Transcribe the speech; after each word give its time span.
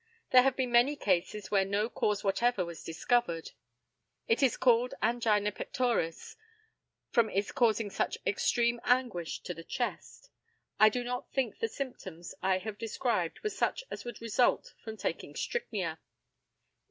There 0.31 0.41
have 0.41 0.55
been 0.55 0.71
many 0.71 0.95
cases 0.95 1.51
where 1.51 1.63
no 1.63 1.87
cause 1.87 2.23
whatever 2.23 2.65
was 2.65 2.83
discovered. 2.83 3.51
It 4.27 4.41
is 4.41 4.57
called 4.57 4.95
angina 4.99 5.51
pectoris, 5.51 6.37
from 7.11 7.29
its 7.29 7.51
causing 7.51 7.91
such 7.91 8.17
extreme 8.25 8.81
anguish 8.83 9.41
to 9.41 9.53
the 9.53 9.63
chest. 9.63 10.31
I 10.79 10.89
do 10.89 11.03
not 11.03 11.31
think 11.31 11.59
the 11.59 11.67
symptoms 11.67 12.33
I 12.41 12.57
have 12.57 12.79
described 12.79 13.41
were 13.43 13.51
such 13.51 13.83
as 13.91 14.03
would 14.03 14.21
result 14.21 14.73
from 14.83 14.97
taking 14.97 15.35
strychnia. 15.35 15.99